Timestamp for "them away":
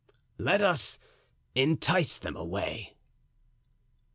2.17-2.95